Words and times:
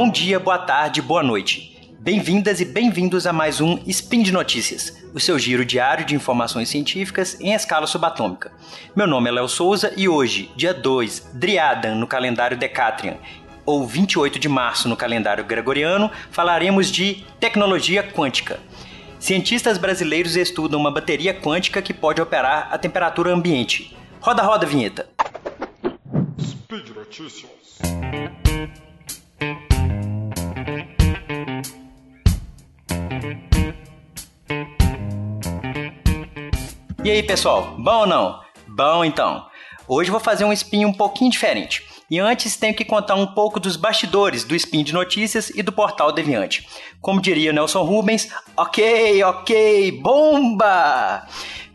bom 0.00 0.08
dia, 0.08 0.40
boa 0.40 0.56
tarde, 0.56 1.02
boa 1.02 1.22
noite. 1.22 1.78
Bem-vindas 1.98 2.58
e 2.58 2.64
bem-vindos 2.64 3.26
a 3.26 3.34
mais 3.34 3.60
um 3.60 3.78
Spin 3.86 4.22
de 4.22 4.32
Notícias, 4.32 4.96
o 5.12 5.20
seu 5.20 5.38
giro 5.38 5.62
diário 5.62 6.06
de 6.06 6.14
informações 6.14 6.70
científicas 6.70 7.38
em 7.38 7.52
escala 7.52 7.86
subatômica. 7.86 8.50
Meu 8.96 9.06
nome 9.06 9.28
é 9.28 9.32
Léo 9.32 9.46
Souza 9.46 9.92
e 9.98 10.08
hoje, 10.08 10.50
dia 10.56 10.72
2, 10.72 11.32
Driadan 11.34 11.96
no 11.96 12.06
calendário 12.06 12.56
Decatrian, 12.56 13.18
ou 13.66 13.86
28 13.86 14.38
de 14.38 14.48
março 14.48 14.88
no 14.88 14.96
calendário 14.96 15.44
gregoriano, 15.44 16.10
falaremos 16.30 16.90
de 16.90 17.22
tecnologia 17.38 18.02
quântica. 18.02 18.58
Cientistas 19.18 19.76
brasileiros 19.76 20.34
estudam 20.34 20.80
uma 20.80 20.90
bateria 20.90 21.34
quântica 21.34 21.82
que 21.82 21.92
pode 21.92 22.22
operar 22.22 22.68
a 22.70 22.78
temperatura 22.78 23.34
ambiente. 23.34 23.94
Roda, 24.18 24.42
roda, 24.42 24.64
vinheta. 24.64 25.10
Speed 26.40 26.88
Notícias. 26.96 27.50
E 37.02 37.10
aí, 37.10 37.22
pessoal, 37.22 37.76
bom 37.78 38.00
ou 38.00 38.06
não? 38.06 38.40
Bom 38.68 39.02
então. 39.02 39.46
Hoje 39.88 40.10
vou 40.10 40.20
fazer 40.20 40.44
um 40.44 40.52
spin 40.52 40.84
um 40.84 40.92
pouquinho 40.92 41.30
diferente. 41.30 41.82
E 42.10 42.18
antes 42.18 42.56
tenho 42.56 42.74
que 42.74 42.84
contar 42.84 43.14
um 43.14 43.26
pouco 43.26 43.58
dos 43.58 43.74
bastidores 43.74 44.44
do 44.44 44.54
Spin 44.54 44.84
de 44.84 44.92
Notícias 44.92 45.48
e 45.48 45.62
do 45.62 45.72
Portal 45.72 46.12
Deviante. 46.12 46.68
Como 47.00 47.20
diria 47.20 47.54
Nelson 47.54 47.84
Rubens, 47.84 48.28
ok, 48.54 49.22
ok, 49.22 49.92
bomba! 50.02 51.26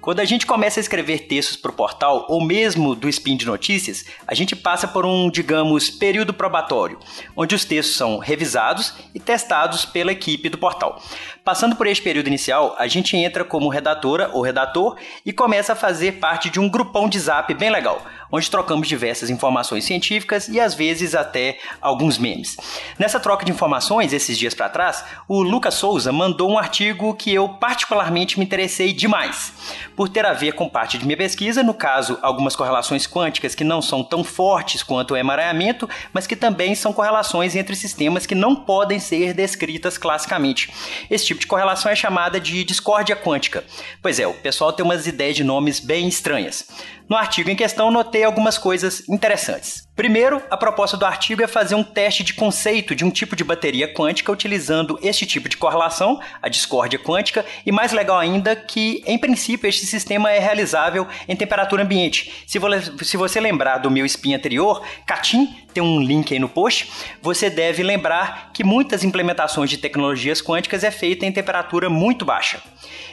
Quando 0.05 0.19
a 0.19 0.25
gente 0.25 0.45
começa 0.45 0.79
a 0.79 0.81
escrever 0.81 1.21
textos 1.21 1.57
para 1.57 1.71
o 1.71 1.73
portal 1.73 2.27
ou 2.29 2.39
mesmo 2.39 2.93
do 2.93 3.09
Spin 3.09 3.35
de 3.35 3.47
Notícias, 3.47 4.05
a 4.27 4.35
gente 4.35 4.55
passa 4.55 4.87
por 4.87 5.03
um, 5.03 5.31
digamos, 5.31 5.89
período 5.89 6.31
probatório, 6.31 6.99
onde 7.35 7.55
os 7.55 7.65
textos 7.65 7.95
são 7.95 8.19
revisados 8.19 8.93
e 9.15 9.19
testados 9.19 9.83
pela 9.83 10.11
equipe 10.11 10.47
do 10.47 10.59
portal. 10.59 11.01
Passando 11.45 11.75
por 11.75 11.85
este 11.85 12.03
período 12.03 12.25
inicial, 12.25 12.75
a 12.79 12.87
gente 12.87 13.15
entra 13.15 13.45
como 13.45 13.69
redatora 13.69 14.31
ou 14.33 14.41
redator 14.41 14.97
e 15.23 15.31
começa 15.31 15.73
a 15.73 15.75
fazer 15.75 16.13
parte 16.13 16.49
de 16.49 16.59
um 16.59 16.67
grupão 16.67 17.07
de 17.07 17.19
zap 17.19 17.53
bem 17.53 17.69
legal, 17.69 18.03
onde 18.31 18.49
trocamos 18.49 18.87
diversas 18.87 19.29
informações 19.29 19.85
científicas 19.85 20.47
e 20.47 20.59
às 20.59 20.73
vezes 20.73 21.13
até 21.13 21.59
alguns 21.79 22.17
memes. 22.17 22.57
Nessa 22.97 23.19
troca 23.19 23.45
de 23.45 23.51
informações, 23.51 24.11
esses 24.11 24.39
dias 24.39 24.55
para 24.55 24.69
trás, 24.69 25.05
o 25.27 25.43
Lucas 25.43 25.75
Souza 25.75 26.11
mandou 26.11 26.49
um 26.49 26.57
artigo 26.57 27.13
que 27.13 27.31
eu 27.31 27.47
particularmente 27.47 28.39
me 28.39 28.45
interessei 28.45 28.91
demais, 28.91 29.53
por 29.95 30.09
ter 30.09 30.25
a 30.25 30.33
ver 30.33 30.53
com 30.53 30.67
parte 30.67 30.97
de 30.97 31.05
minha 31.05 31.15
pesquisa, 31.15 31.61
no 31.61 31.75
caso, 31.75 32.17
algumas 32.23 32.55
correlações 32.55 33.05
quânticas 33.05 33.53
que 33.53 33.63
não 33.63 33.83
são 33.83 34.03
tão 34.03 34.23
fortes 34.23 34.81
quanto 34.81 35.13
o 35.13 35.17
emaranhamento, 35.17 35.87
mas 36.11 36.25
que 36.25 36.35
também 36.35 36.73
são 36.73 36.91
correlações 36.91 37.55
entre 37.55 37.75
sistemas 37.75 38.25
que 38.25 38.33
não 38.33 38.55
podem 38.55 38.99
ser 38.99 39.31
descritas 39.31 39.95
classicamente. 39.95 40.73
Esse 41.07 41.34
tipo 41.35 41.41
de 41.41 41.47
correlação 41.47 41.91
é 41.91 41.95
chamada 41.95 42.39
de 42.39 42.63
discórdia 42.63 43.15
quântica. 43.15 43.63
Pois 44.01 44.19
é, 44.19 44.27
o 44.27 44.33
pessoal 44.33 44.73
tem 44.73 44.85
umas 44.85 45.07
ideias 45.07 45.35
de 45.35 45.43
nomes 45.43 45.79
bem 45.79 46.07
estranhas. 46.07 46.67
No 47.07 47.15
artigo 47.15 47.51
em 47.51 47.55
questão, 47.55 47.91
notei 47.91 48.23
algumas 48.23 48.57
coisas 48.57 49.07
interessantes. 49.07 49.87
Primeiro, 49.95 50.41
a 50.49 50.57
proposta 50.57 50.97
do 50.97 51.05
artigo 51.05 51.43
é 51.43 51.47
fazer 51.47 51.75
um 51.75 51.83
teste 51.83 52.23
de 52.23 52.33
conceito 52.33 52.95
de 52.95 53.05
um 53.05 53.11
tipo 53.11 53.35
de 53.35 53.43
bateria 53.43 53.93
quântica 53.93 54.31
utilizando 54.31 54.97
este 55.03 55.23
tipo 55.23 55.47
de 55.47 55.55
correlação, 55.55 56.19
a 56.41 56.49
discórdia 56.49 56.97
quântica, 56.97 57.45
e 57.63 57.71
mais 57.71 57.91
legal 57.91 58.17
ainda 58.17 58.55
que, 58.55 59.03
em 59.05 59.19
princípio, 59.19 59.69
este 59.69 59.85
sistema 59.85 60.31
é 60.31 60.39
realizável 60.39 61.07
em 61.27 61.35
temperatura 61.35 61.83
ambiente. 61.83 62.43
Se, 62.47 62.59
se 63.03 63.17
você 63.17 63.39
lembrar 63.39 63.77
do 63.77 63.91
meu 63.91 64.05
spin 64.07 64.33
anterior, 64.33 64.81
CATIM, 65.05 65.55
tem 65.75 65.83
um 65.83 66.01
link 66.01 66.33
aí 66.33 66.39
no 66.39 66.49
post, 66.49 66.91
você 67.21 67.51
deve 67.51 67.83
lembrar 67.83 68.49
que 68.51 68.63
muitas 68.63 69.03
implementações 69.03 69.69
de 69.69 69.77
tecnologias 69.77 70.41
quânticas 70.41 70.83
é 70.83 70.89
feita 70.89 71.23
em 71.23 71.31
temperatura 71.31 71.87
muito 71.87 72.25
baixa. 72.25 72.59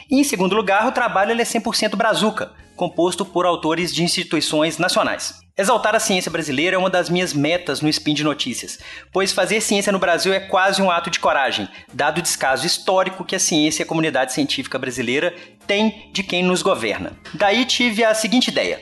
E, 0.09 0.19
em 0.19 0.23
segundo 0.23 0.55
lugar, 0.55 0.87
o 0.87 0.91
trabalho 0.91 1.31
é 1.31 1.43
100% 1.43 1.95
brazuca, 1.95 2.51
composto 2.83 3.23
por 3.23 3.45
autores 3.45 3.95
de 3.95 4.03
instituições 4.03 4.77
nacionais. 4.77 5.35
Exaltar 5.57 5.95
a 5.95 6.01
ciência 6.01 6.29
brasileira 6.29 6.75
é 6.75 6.77
uma 6.77 6.89
das 6.89 7.09
minhas 7.09 7.33
metas 7.33 7.79
no 7.79 7.87
Spin 7.87 8.13
de 8.13 8.25
Notícias, 8.25 8.77
pois 9.09 9.31
fazer 9.31 9.61
ciência 9.61 9.89
no 9.89 9.99
Brasil 9.99 10.33
é 10.33 10.39
quase 10.41 10.81
um 10.81 10.91
ato 10.91 11.09
de 11.09 11.17
coragem, 11.17 11.69
dado 11.93 12.17
o 12.17 12.21
descaso 12.21 12.67
histórico 12.67 13.23
que 13.23 13.37
a 13.37 13.39
ciência 13.39 13.81
e 13.81 13.85
a 13.85 13.87
comunidade 13.87 14.33
científica 14.33 14.77
brasileira 14.77 15.33
tem 15.65 16.11
de 16.11 16.23
quem 16.23 16.43
nos 16.43 16.61
governa. 16.61 17.13
Daí 17.33 17.63
tive 17.63 18.03
a 18.03 18.13
seguinte 18.13 18.49
ideia. 18.49 18.81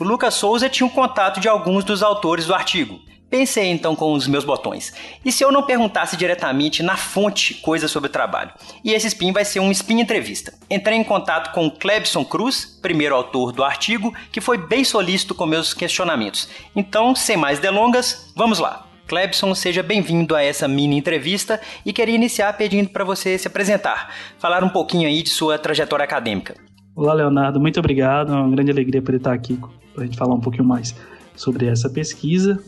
O 0.00 0.04
Lucas 0.04 0.32
Souza 0.32 0.70
tinha 0.70 0.86
um 0.86 0.90
contato 0.90 1.38
de 1.38 1.48
alguns 1.48 1.84
dos 1.84 2.02
autores 2.02 2.46
do 2.46 2.54
artigo, 2.54 3.00
Pensei 3.32 3.70
então 3.70 3.96
com 3.96 4.12
os 4.12 4.28
meus 4.28 4.44
botões. 4.44 4.92
E 5.24 5.32
se 5.32 5.42
eu 5.42 5.50
não 5.50 5.62
perguntasse 5.62 6.18
diretamente 6.18 6.82
na 6.82 6.98
fonte 6.98 7.54
coisas 7.54 7.90
sobre 7.90 8.10
o 8.10 8.12
trabalho? 8.12 8.50
E 8.84 8.92
esse 8.92 9.06
spin 9.06 9.32
vai 9.32 9.42
ser 9.42 9.58
um 9.58 9.70
spin 9.70 10.00
entrevista. 10.00 10.52
Entrei 10.70 10.98
em 10.98 11.02
contato 11.02 11.50
com 11.54 11.70
Clebson 11.70 12.26
Cruz, 12.26 12.78
primeiro 12.82 13.14
autor 13.14 13.50
do 13.50 13.64
artigo, 13.64 14.12
que 14.30 14.42
foi 14.42 14.58
bem 14.58 14.84
solícito 14.84 15.34
com 15.34 15.46
meus 15.46 15.72
questionamentos. 15.72 16.46
Então, 16.76 17.14
sem 17.14 17.38
mais 17.38 17.58
delongas, 17.58 18.30
vamos 18.36 18.58
lá. 18.58 18.86
Clebson, 19.06 19.54
seja 19.54 19.82
bem-vindo 19.82 20.36
a 20.36 20.42
essa 20.42 20.68
mini 20.68 20.98
entrevista 20.98 21.58
e 21.86 21.92
queria 21.94 22.14
iniciar 22.14 22.52
pedindo 22.58 22.90
para 22.90 23.02
você 23.02 23.38
se 23.38 23.48
apresentar, 23.48 24.14
falar 24.38 24.62
um 24.62 24.68
pouquinho 24.68 25.08
aí 25.08 25.22
de 25.22 25.30
sua 25.30 25.58
trajetória 25.58 26.04
acadêmica. 26.04 26.54
Olá, 26.94 27.14
Leonardo, 27.14 27.58
muito 27.58 27.80
obrigado. 27.80 28.30
É 28.30 28.36
uma 28.36 28.50
grande 28.50 28.72
alegria 28.72 29.00
poder 29.00 29.16
estar 29.16 29.32
aqui 29.32 29.58
para 29.94 30.02
a 30.02 30.04
gente 30.04 30.18
falar 30.18 30.34
um 30.34 30.40
pouquinho 30.40 30.64
mais 30.64 30.94
sobre 31.34 31.66
essa 31.66 31.88
pesquisa 31.88 32.62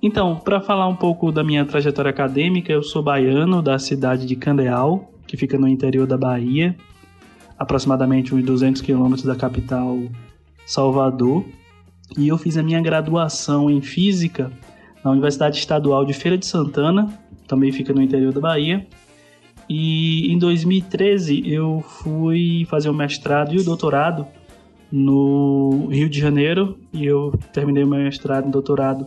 então, 0.00 0.36
para 0.36 0.60
falar 0.60 0.86
um 0.86 0.94
pouco 0.94 1.32
da 1.32 1.42
minha 1.42 1.64
trajetória 1.64 2.10
acadêmica, 2.10 2.72
eu 2.72 2.82
sou 2.82 3.02
baiano 3.02 3.60
da 3.60 3.78
cidade 3.78 4.26
de 4.26 4.36
Candeal, 4.36 5.12
que 5.26 5.36
fica 5.36 5.58
no 5.58 5.66
interior 5.66 6.06
da 6.06 6.16
Bahia, 6.16 6.76
aproximadamente 7.58 8.34
uns 8.34 8.44
200 8.44 8.80
quilômetros 8.80 9.24
da 9.24 9.34
capital 9.34 9.98
Salvador. 10.64 11.44
E 12.16 12.28
eu 12.28 12.38
fiz 12.38 12.56
a 12.56 12.62
minha 12.62 12.80
graduação 12.80 13.68
em 13.68 13.82
Física 13.82 14.52
na 15.04 15.10
Universidade 15.10 15.58
Estadual 15.58 16.04
de 16.04 16.12
Feira 16.12 16.38
de 16.38 16.46
Santana, 16.46 17.12
também 17.46 17.72
fica 17.72 17.92
no 17.92 18.00
interior 18.00 18.32
da 18.32 18.40
Bahia. 18.40 18.86
E 19.68 20.32
em 20.32 20.38
2013 20.38 21.42
eu 21.44 21.84
fui 21.86 22.64
fazer 22.70 22.88
o 22.88 22.94
mestrado 22.94 23.54
e 23.54 23.58
o 23.58 23.64
doutorado 23.64 24.26
no 24.90 25.88
Rio 25.90 26.08
de 26.08 26.18
Janeiro, 26.18 26.78
e 26.92 27.04
eu 27.04 27.32
terminei 27.52 27.84
o 27.84 27.88
mestrado 27.88 28.48
e 28.48 28.50
doutorado 28.50 29.06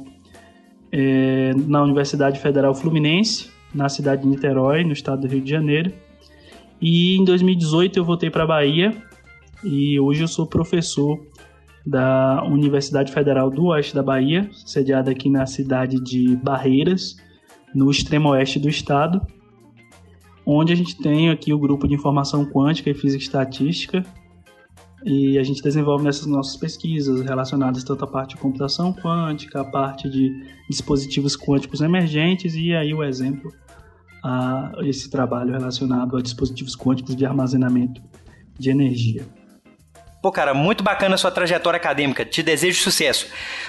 é, 0.92 1.54
na 1.68 1.82
Universidade 1.82 2.40
Federal 2.40 2.76
Fluminense, 2.76 3.50
na 3.74 3.88
cidade 3.88 4.24
de 4.24 4.28
Niterói, 4.28 4.84
no 4.84 4.92
estado 4.92 5.22
do 5.22 5.28
Rio 5.28 5.42
de 5.42 5.50
Janeiro. 5.50 5.92
E 6.82 7.18
em 7.18 7.24
2018 7.24 7.98
eu 7.98 8.04
voltei 8.04 8.30
para 8.30 8.44
a 8.44 8.48
Bahia 8.48 8.96
e 9.64 10.00
hoje 10.00 10.24
eu 10.24 10.28
sou 10.28 10.46
professor 10.46 11.20
da 11.86 12.44
Universidade 12.44 13.12
Federal 13.12 13.50
do 13.50 13.66
Oeste 13.68 13.96
da 13.96 14.04
Bahia, 14.04 14.50
sediada 14.54 15.12
aqui 15.12 15.30
na 15.30 15.46
cidade 15.46 16.00
de 16.00 16.36
Barreiras, 16.36 17.18
no 17.74 17.90
extremo 17.90 18.30
oeste 18.30 18.60
do 18.60 18.70
estado, 18.70 19.22
onde 20.46 20.74
a 20.74 20.76
gente 20.76 20.98
tem 20.98 21.30
aqui 21.30 21.54
o 21.54 21.60
grupo 21.60 21.88
de 21.88 21.94
informação 21.94 22.46
quântica 22.46 22.90
e 22.90 22.94
física 22.94 23.24
estatística, 23.24 24.04
e 25.04 25.38
a 25.38 25.44
gente 25.44 25.62
desenvolve 25.62 26.04
nessas 26.04 26.26
nossas 26.26 26.56
pesquisas 26.56 27.22
relacionadas 27.22 27.84
tanto 27.84 28.04
à 28.04 28.08
parte 28.08 28.36
de 28.36 28.42
computação 28.42 28.94
quântica, 28.94 29.62
a 29.62 29.66
parte 29.66 30.10
de 30.10 30.46
dispositivos 30.70 31.36
quânticos 31.36 31.82
emergentes 31.82 32.56
e 32.56 32.74
aí 32.74 32.94
o 32.94 33.04
exemplo 33.04 33.52
a 34.24 34.74
esse 34.84 35.10
trabalho 35.10 35.52
relacionado 35.52 36.16
a 36.16 36.22
dispositivos 36.22 36.76
quânticos 36.76 37.16
de 37.16 37.26
armazenamento 37.26 38.02
de 38.58 38.70
energia. 38.70 39.26
Pô, 40.22 40.32
cara, 40.32 40.54
muito 40.54 40.84
bacana 40.84 41.16
a 41.16 41.18
sua 41.18 41.32
trajetória 41.32 41.78
acadêmica. 41.78 42.24
Te 42.24 42.44
desejo 42.44 42.84
sucesso. 42.84 43.26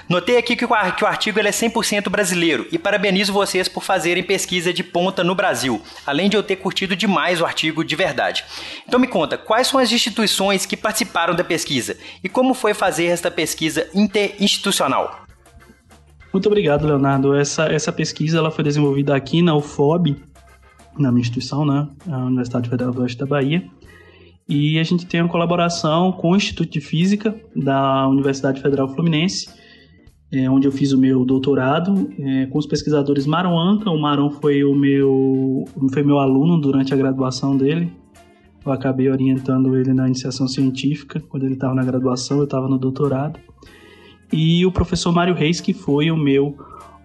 Notei 0.06 0.36
aqui 0.36 0.54
que 0.54 0.66
o, 0.66 0.74
artigo 0.74 1.40
é 1.40 1.44
100% 1.44 2.10
brasileiro 2.10 2.66
e 2.70 2.78
parabenizo 2.78 3.32
vocês 3.32 3.68
por 3.68 3.82
fazerem 3.82 4.22
pesquisa 4.22 4.70
de 4.70 4.84
ponta 4.84 5.24
no 5.24 5.34
Brasil, 5.34 5.80
além 6.06 6.28
de 6.28 6.36
eu 6.36 6.42
ter 6.42 6.56
curtido 6.56 6.94
demais 6.94 7.40
o 7.40 7.46
artigo 7.46 7.82
de 7.82 7.96
verdade. 7.96 8.44
Então 8.86 9.00
me 9.00 9.06
conta, 9.06 9.38
quais 9.38 9.68
são 9.68 9.80
as 9.80 9.90
instituições 9.90 10.66
que 10.66 10.76
participaram 10.76 11.34
da 11.34 11.42
pesquisa 11.42 11.96
e 12.22 12.28
como 12.28 12.52
foi 12.52 12.74
fazer 12.74 13.06
esta 13.06 13.30
pesquisa 13.30 13.88
interinstitucional? 13.94 15.22
Muito 16.34 16.46
obrigado, 16.46 16.86
Leonardo. 16.86 17.34
Essa, 17.34 17.72
essa 17.72 17.90
pesquisa 17.90 18.36
ela 18.36 18.50
foi 18.50 18.62
desenvolvida 18.62 19.16
aqui 19.16 19.40
na 19.40 19.54
UFOB, 19.54 20.22
na 20.98 21.10
minha 21.10 21.22
instituição, 21.22 21.64
né? 21.64 21.88
a 22.10 22.18
Universidade 22.18 22.68
Federal 22.68 22.92
do 22.92 23.00
Oeste 23.00 23.18
da 23.18 23.26
Bahia. 23.26 23.66
E 24.54 24.78
a 24.78 24.82
gente 24.82 25.06
tem 25.06 25.22
uma 25.22 25.30
colaboração 25.30 26.12
com 26.12 26.32
o 26.32 26.36
Instituto 26.36 26.70
de 26.70 26.80
Física 26.82 27.34
da 27.56 28.06
Universidade 28.06 28.60
Federal 28.60 28.86
Fluminense, 28.86 29.48
é, 30.30 30.48
onde 30.50 30.68
eu 30.68 30.72
fiz 30.72 30.92
o 30.92 30.98
meu 30.98 31.24
doutorado, 31.24 32.10
é, 32.18 32.44
com 32.44 32.58
os 32.58 32.66
pesquisadores 32.66 33.24
Maron 33.24 33.58
Anca. 33.58 33.88
O 33.88 33.98
Maron 33.98 34.28
foi 34.28 34.62
o 34.62 34.74
meu, 34.74 35.64
foi 35.90 36.02
meu 36.02 36.18
aluno 36.18 36.60
durante 36.60 36.92
a 36.92 36.96
graduação 36.98 37.56
dele. 37.56 37.90
Eu 38.62 38.70
acabei 38.70 39.08
orientando 39.08 39.74
ele 39.74 39.94
na 39.94 40.06
iniciação 40.06 40.46
científica, 40.46 41.18
quando 41.30 41.44
ele 41.44 41.54
estava 41.54 41.74
na 41.74 41.82
graduação, 41.82 42.36
eu 42.36 42.44
estava 42.44 42.68
no 42.68 42.76
doutorado. 42.76 43.40
E 44.30 44.66
o 44.66 44.70
professor 44.70 45.12
Mário 45.12 45.34
Reis, 45.34 45.62
que 45.62 45.72
foi 45.72 46.10
o 46.10 46.16
meu 46.16 46.58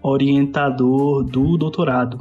orientador 0.04 1.24
do 1.24 1.58
doutorado. 1.58 2.20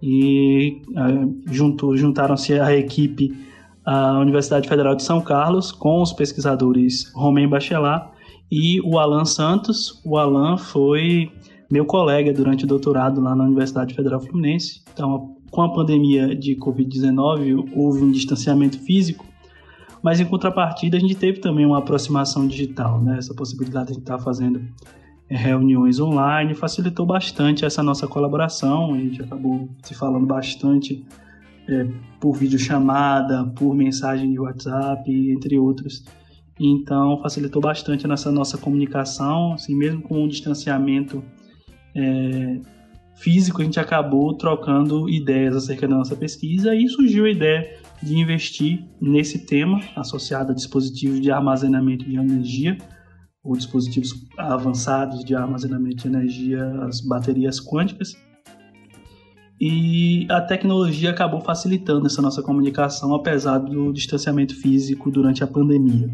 e 0.00 0.80
uh, 0.90 1.52
junto, 1.52 1.96
juntaram-se 1.96 2.60
à 2.60 2.72
equipe 2.76 3.50
a 3.84 4.18
Universidade 4.18 4.68
Federal 4.68 4.94
de 4.94 5.02
São 5.02 5.20
Carlos 5.20 5.72
com 5.72 6.00
os 6.00 6.12
pesquisadores 6.12 7.12
Romain 7.14 7.48
Bachelard 7.48 8.10
e 8.50 8.80
o 8.82 8.98
Alan 8.98 9.24
Santos. 9.24 10.00
O 10.04 10.16
Alan 10.16 10.56
foi 10.56 11.32
meu 11.70 11.84
colega 11.84 12.32
durante 12.32 12.64
o 12.64 12.66
doutorado 12.66 13.20
lá 13.20 13.34
na 13.34 13.44
Universidade 13.44 13.94
Federal 13.94 14.20
Fluminense. 14.20 14.82
Então, 14.92 15.36
com 15.50 15.62
a 15.62 15.72
pandemia 15.72 16.34
de 16.34 16.54
Covid-19, 16.56 17.70
houve 17.74 18.04
um 18.04 18.10
distanciamento 18.10 18.78
físico, 18.78 19.24
mas 20.02 20.20
em 20.20 20.24
contrapartida 20.24 20.96
a 20.96 21.00
gente 21.00 21.14
teve 21.14 21.40
também 21.40 21.64
uma 21.64 21.78
aproximação 21.78 22.46
digital, 22.46 23.00
né? 23.00 23.16
Essa 23.18 23.34
possibilidade 23.34 23.92
de 23.92 23.98
estar 23.98 24.18
fazendo 24.18 24.62
é, 25.28 25.36
reuniões 25.36 25.98
online 25.98 26.54
facilitou 26.54 27.06
bastante 27.06 27.64
essa 27.64 27.82
nossa 27.82 28.06
colaboração. 28.06 28.94
A 28.94 28.98
gente 28.98 29.22
acabou 29.22 29.68
se 29.82 29.94
falando 29.94 30.26
bastante 30.26 31.04
é, 31.68 31.86
por 32.20 32.34
videochamada, 32.36 33.44
por 33.56 33.74
mensagem 33.74 34.32
de 34.32 34.38
WhatsApp, 34.38 35.10
entre 35.10 35.58
outros. 35.58 36.04
Então 36.58 37.20
facilitou 37.22 37.60
bastante 37.60 38.06
nessa 38.06 38.30
nossa 38.30 38.58
comunicação, 38.58 39.54
assim 39.54 39.74
mesmo 39.74 40.02
com 40.02 40.24
o 40.24 40.28
distanciamento 40.28 41.22
é, 41.94 42.60
físico, 43.16 43.60
a 43.60 43.64
gente 43.64 43.78
acabou 43.78 44.34
trocando 44.34 45.08
ideias 45.08 45.54
acerca 45.56 45.86
da 45.86 45.96
nossa 45.96 46.16
pesquisa 46.16 46.74
e 46.74 46.88
surgiu 46.88 47.24
a 47.24 47.30
ideia 47.30 47.80
de 48.02 48.16
investir 48.16 48.84
nesse 49.00 49.46
tema 49.46 49.80
associado 49.94 50.52
a 50.52 50.54
dispositivos 50.54 51.20
de 51.20 51.30
armazenamento 51.30 52.04
de 52.04 52.16
energia 52.16 52.76
ou 53.44 53.56
dispositivos 53.56 54.12
avançados 54.38 55.24
de 55.24 55.34
armazenamento 55.34 56.02
de 56.02 56.08
energia, 56.08 56.64
as 56.84 57.00
baterias 57.00 57.60
quânticas. 57.60 58.14
E 59.64 60.26
a 60.28 60.40
tecnologia 60.40 61.10
acabou 61.10 61.40
facilitando 61.40 62.08
essa 62.08 62.20
nossa 62.20 62.42
comunicação, 62.42 63.14
apesar 63.14 63.58
do 63.58 63.92
distanciamento 63.92 64.56
físico 64.56 65.08
durante 65.08 65.44
a 65.44 65.46
pandemia. 65.46 66.10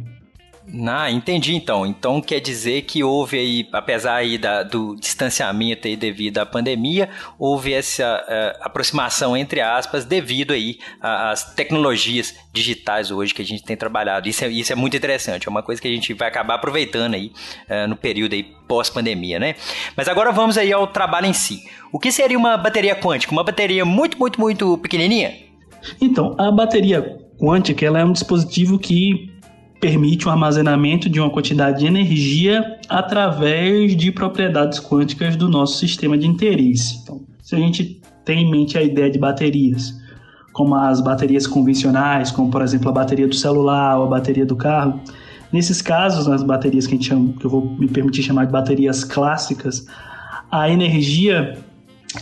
Ah, 0.86 1.10
entendi 1.10 1.54
então. 1.54 1.86
Então 1.86 2.20
quer 2.20 2.40
dizer 2.40 2.82
que 2.82 3.02
houve 3.02 3.38
aí, 3.38 3.68
apesar 3.72 4.16
aí 4.16 4.36
da, 4.36 4.62
do 4.62 4.94
distanciamento 4.96 5.88
aí 5.88 5.96
devido 5.96 6.38
à 6.38 6.46
pandemia, 6.46 7.08
houve 7.38 7.72
essa 7.72 8.22
uh, 8.22 8.58
aproximação 8.62 9.36
entre 9.36 9.60
aspas 9.60 10.04
devido 10.04 10.52
aí 10.52 10.78
às 11.00 11.54
tecnologias 11.54 12.34
digitais 12.52 13.10
hoje 13.10 13.32
que 13.32 13.40
a 13.40 13.44
gente 13.44 13.62
tem 13.62 13.76
trabalhado. 13.76 14.28
Isso 14.28 14.44
é, 14.44 14.48
isso 14.48 14.72
é 14.72 14.76
muito 14.76 14.96
interessante, 14.96 15.48
é 15.48 15.50
uma 15.50 15.62
coisa 15.62 15.80
que 15.80 15.88
a 15.88 15.90
gente 15.90 16.12
vai 16.12 16.28
acabar 16.28 16.54
aproveitando 16.54 17.14
aí 17.14 17.32
uh, 17.68 17.88
no 17.88 17.96
período 17.96 18.34
aí 18.34 18.42
pós-pandemia, 18.42 19.38
né? 19.38 19.54
Mas 19.96 20.06
agora 20.06 20.30
vamos 20.30 20.58
aí 20.58 20.70
ao 20.70 20.86
trabalho 20.86 21.26
em 21.26 21.32
si. 21.32 21.64
O 21.90 21.98
que 21.98 22.12
seria 22.12 22.36
uma 22.36 22.58
bateria 22.58 22.94
quântica? 22.94 23.32
Uma 23.32 23.44
bateria 23.44 23.84
muito, 23.84 24.18
muito, 24.18 24.38
muito 24.38 24.76
pequenininha? 24.78 25.34
Então, 26.00 26.34
a 26.36 26.50
bateria 26.50 27.18
quântica 27.40 27.86
ela 27.86 28.00
é 28.00 28.04
um 28.04 28.12
dispositivo 28.12 28.78
que 28.78 29.37
permite 29.80 30.26
o 30.26 30.30
armazenamento 30.30 31.08
de 31.08 31.20
uma 31.20 31.30
quantidade 31.30 31.80
de 31.80 31.86
energia 31.86 32.78
através 32.88 33.96
de 33.96 34.10
propriedades 34.10 34.80
quânticas 34.80 35.36
do 35.36 35.48
nosso 35.48 35.78
sistema 35.78 36.18
de 36.18 36.26
interesse. 36.26 37.00
Então, 37.02 37.20
se 37.42 37.54
a 37.54 37.58
gente 37.58 38.00
tem 38.24 38.42
em 38.42 38.50
mente 38.50 38.76
a 38.76 38.82
ideia 38.82 39.10
de 39.10 39.18
baterias, 39.18 39.94
como 40.52 40.74
as 40.74 41.00
baterias 41.00 41.46
convencionais, 41.46 42.30
como 42.30 42.50
por 42.50 42.62
exemplo 42.62 42.88
a 42.88 42.92
bateria 42.92 43.28
do 43.28 43.34
celular 43.34 43.98
ou 43.98 44.04
a 44.04 44.08
bateria 44.08 44.44
do 44.44 44.56
carro, 44.56 45.00
nesses 45.52 45.80
casos, 45.80 46.26
nas 46.26 46.42
baterias 46.42 46.86
que, 46.86 46.94
a 46.94 46.96
gente 46.96 47.08
chama, 47.08 47.32
que 47.38 47.46
eu 47.46 47.50
vou 47.50 47.64
me 47.78 47.88
permitir 47.88 48.22
chamar 48.22 48.46
de 48.46 48.52
baterias 48.52 49.04
clássicas, 49.04 49.86
a 50.50 50.68
energia 50.68 51.56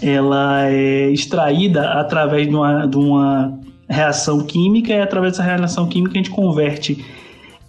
ela 0.03 0.69
é 0.69 1.11
extraída 1.11 1.93
através 1.93 2.49
de 2.49 2.55
uma, 2.55 2.87
de 2.87 2.97
uma 2.97 3.59
reação 3.89 4.45
química 4.45 4.93
e 4.93 5.01
através 5.01 5.33
dessa 5.33 5.43
reação 5.43 5.89
química 5.89 6.15
a 6.15 6.17
gente 6.17 6.31
converte 6.31 7.05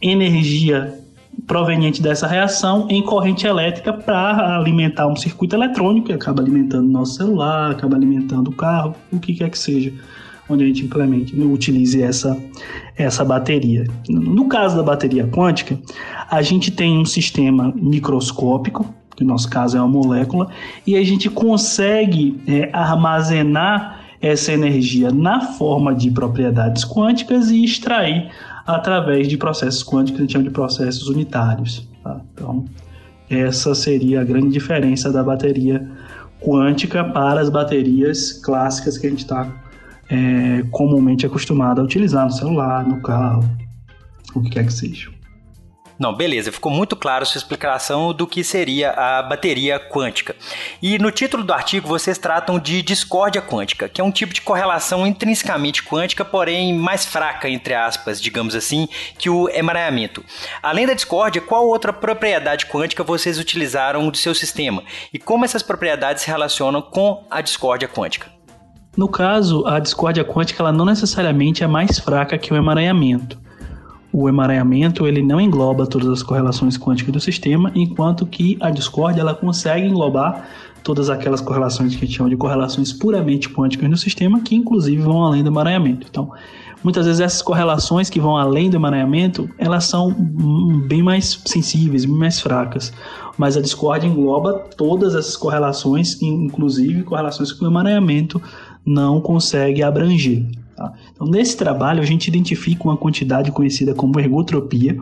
energia 0.01 0.99
proveniente 1.45 2.01
dessa 2.01 2.27
reação 2.27 2.87
em 2.89 3.01
corrente 3.01 3.45
elétrica 3.45 3.93
para 3.93 4.57
alimentar 4.57 5.07
um 5.07 5.15
circuito 5.15 5.55
eletrônico 5.55 6.07
que 6.07 6.13
acaba 6.13 6.41
alimentando 6.41 6.87
nosso 6.89 7.15
celular, 7.15 7.71
acaba 7.71 7.95
alimentando 7.95 8.49
o 8.49 8.53
carro, 8.53 8.95
o 9.11 9.19
que 9.19 9.33
quer 9.33 9.49
que 9.49 9.57
seja, 9.57 9.93
onde 10.49 10.63
a 10.63 10.67
gente 10.67 10.83
implemente, 10.83 11.39
utilize 11.39 12.01
essa, 12.01 12.37
essa 12.95 13.23
bateria. 13.23 13.85
No 14.09 14.47
caso 14.47 14.75
da 14.75 14.83
bateria 14.83 15.27
quântica, 15.27 15.79
a 16.29 16.41
gente 16.41 16.71
tem 16.71 16.97
um 16.97 17.05
sistema 17.05 17.73
microscópico, 17.75 18.93
que 19.15 19.23
no 19.23 19.31
nosso 19.31 19.49
caso 19.49 19.77
é 19.77 19.81
uma 19.81 19.87
molécula, 19.87 20.49
e 20.85 20.95
a 20.95 21.03
gente 21.03 21.29
consegue 21.29 22.39
é, 22.47 22.69
armazenar 22.73 24.01
essa 24.21 24.51
energia 24.51 25.11
na 25.11 25.41
forma 25.41 25.93
de 25.93 26.09
propriedades 26.09 26.83
quânticas 26.83 27.51
e 27.51 27.63
extrair 27.63 28.29
através 28.67 29.29
de 29.29 29.37
processos 29.37 29.81
quânticos 29.81 30.11
que 30.11 30.17
a 30.17 30.25
gente 30.25 30.33
chama 30.33 30.43
de 30.43 30.51
processos 30.51 31.07
unitários. 31.07 31.87
Tá? 32.03 32.19
Então, 32.33 32.65
essa 33.29 33.73
seria 33.73 34.21
a 34.21 34.23
grande 34.25 34.49
diferença 34.49 35.11
da 35.11 35.23
bateria 35.23 35.89
quântica 36.41 37.03
para 37.03 37.39
as 37.39 37.49
baterias 37.49 38.33
clássicas 38.33 38.97
que 38.97 39.07
a 39.07 39.09
gente 39.09 39.23
está 39.23 39.49
é, 40.09 40.63
comumente 40.69 41.25
acostumado 41.25 41.81
a 41.81 41.83
utilizar 41.83 42.25
no 42.25 42.31
celular, 42.31 42.85
no 42.85 43.01
carro, 43.01 43.49
o 44.35 44.41
que 44.41 44.49
quer 44.49 44.65
que 44.65 44.73
seja. 44.73 45.16
Não, 45.99 46.13
beleza, 46.13 46.51
ficou 46.51 46.71
muito 46.71 46.95
claro 46.95 47.25
sua 47.25 47.39
explicação 47.39 48.13
do 48.13 48.27
que 48.27 48.43
seria 48.43 48.91
a 48.91 49.23
bateria 49.23 49.79
quântica. 49.79 50.35
E 50.79 50.99
no 50.99 51.09
título 51.09 51.43
do 51.43 51.51
artigo 51.51 51.87
vocês 51.87 52.19
tratam 52.19 52.59
de 52.59 52.83
discórdia 52.83 53.41
quântica, 53.41 53.89
que 53.89 53.99
é 53.99 54.03
um 54.03 54.11
tipo 54.11 54.31
de 54.31 54.41
correlação 54.41 55.07
intrinsecamente 55.07 55.81
quântica, 55.83 56.23
porém 56.23 56.71
mais 56.73 57.03
fraca, 57.03 57.49
entre 57.49 57.73
aspas, 57.73 58.21
digamos 58.21 58.53
assim, 58.53 58.87
que 59.17 59.27
o 59.27 59.49
emaranhamento. 59.49 60.23
Além 60.61 60.85
da 60.85 60.93
discórdia, 60.93 61.41
qual 61.41 61.67
outra 61.67 61.91
propriedade 61.91 62.67
quântica 62.67 63.03
vocês 63.03 63.39
utilizaram 63.39 64.07
do 64.09 64.17
seu 64.17 64.35
sistema? 64.35 64.83
E 65.11 65.17
como 65.17 65.45
essas 65.45 65.63
propriedades 65.63 66.21
se 66.21 66.27
relacionam 66.27 66.79
com 66.79 67.25
a 67.27 67.41
discórdia 67.41 67.87
quântica? 67.87 68.31
No 68.95 69.07
caso, 69.07 69.65
a 69.65 69.79
discórdia 69.79 70.23
quântica 70.23 70.61
ela 70.61 70.71
não 70.71 70.85
necessariamente 70.85 71.63
é 71.63 71.67
mais 71.67 71.97
fraca 71.97 72.37
que 72.37 72.53
o 72.53 72.55
emaranhamento 72.55 73.46
o 74.11 74.29
emaranhamento 74.29 75.05
ele 75.05 75.21
não 75.21 75.39
engloba 75.39 75.85
todas 75.85 76.07
as 76.07 76.23
correlações 76.23 76.77
quânticas 76.77 77.13
do 77.13 77.19
sistema, 77.19 77.71
enquanto 77.75 78.25
que 78.25 78.57
a 78.59 78.69
discórdia 78.69 79.21
ela 79.21 79.33
consegue 79.33 79.85
englobar 79.85 80.47
todas 80.83 81.09
aquelas 81.09 81.41
correlações 81.41 81.95
que 81.95 82.03
a 82.03 82.07
gente 82.07 82.15
chama 82.15 82.29
de 82.29 82.37
correlações 82.37 82.93
puramente 82.93 83.49
quânticas 83.49 83.89
no 83.89 83.97
sistema, 83.97 84.39
que 84.39 84.55
inclusive 84.55 85.01
vão 85.01 85.21
além 85.23 85.43
do 85.43 85.49
emaranhamento. 85.49 86.07
Então, 86.09 86.31
muitas 86.81 87.05
vezes 87.05 87.19
essas 87.19 87.41
correlações 87.41 88.09
que 88.09 88.21
vão 88.21 88.37
além 88.37 88.69
do 88.69 88.77
emaranhamento, 88.77 89.49
elas 89.57 89.83
são 89.83 90.15
bem 90.87 91.03
mais 91.03 91.41
sensíveis, 91.45 92.05
bem 92.05 92.15
mais 92.15 92.39
fracas. 92.39 92.93
Mas 93.37 93.57
a 93.57 93.61
discórdia 93.61 94.07
engloba 94.07 94.53
todas 94.77 95.13
essas 95.13 95.35
correlações, 95.35 96.21
inclusive 96.21 97.03
correlações 97.03 97.51
que 97.51 97.63
o 97.63 97.67
emaranhamento 97.67 98.41
não 98.85 99.19
consegue 99.19 99.83
abranger. 99.83 100.45
Tá? 100.77 100.93
Então, 101.11 101.25
nesse 101.25 101.57
trabalho, 101.57 101.99
a 102.03 102.05
gente 102.05 102.27
identifica 102.27 102.83
uma 102.83 102.95
quantidade 102.95 103.51
conhecida 103.51 103.95
como 103.95 104.19
ergotropia, 104.19 104.95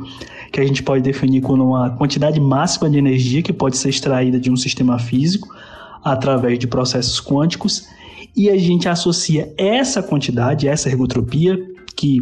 que 0.49 0.61
a 0.61 0.65
gente 0.65 0.81
pode 0.81 1.03
definir 1.03 1.41
como 1.41 1.71
uma 1.71 1.89
quantidade 1.89 2.39
máxima 2.39 2.89
de 2.89 2.97
energia 2.97 3.41
que 3.41 3.51
pode 3.51 3.75
ser 3.75 3.89
extraída 3.89 4.39
de 4.39 4.49
um 4.49 4.55
sistema 4.55 4.97
físico 4.97 5.53
através 6.01 6.57
de 6.57 6.65
processos 6.65 7.19
quânticos, 7.19 7.89
e 8.33 8.49
a 8.49 8.57
gente 8.57 8.87
associa 8.87 9.53
essa 9.57 10.01
quantidade, 10.01 10.65
essa 10.65 10.87
ergotropia, 10.87 11.59
que 11.93 12.21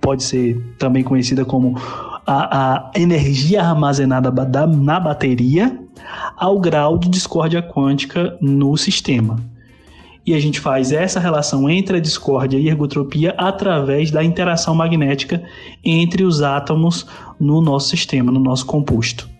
pode 0.00 0.24
ser 0.24 0.60
também 0.76 1.04
conhecida 1.04 1.44
como 1.44 1.76
a, 2.26 2.88
a 2.88 2.90
energia 2.96 3.62
armazenada 3.62 4.32
na 4.66 4.98
bateria, 4.98 5.78
ao 6.36 6.58
grau 6.58 6.98
de 6.98 7.08
discórdia 7.08 7.62
quântica 7.62 8.36
no 8.40 8.76
sistema 8.76 9.36
e 10.28 10.34
a 10.34 10.38
gente 10.38 10.60
faz 10.60 10.92
essa 10.92 11.18
relação 11.18 11.70
entre 11.70 11.96
a 11.96 12.00
discórdia 12.00 12.58
e 12.58 12.68
a 12.68 12.70
ergotropia 12.70 13.34
através 13.38 14.10
da 14.10 14.22
interação 14.22 14.74
magnética 14.74 15.42
entre 15.82 16.22
os 16.22 16.42
átomos 16.42 17.06
no 17.40 17.62
nosso 17.62 17.88
sistema, 17.88 18.30
no 18.30 18.38
nosso 18.38 18.66
composto. 18.66 19.37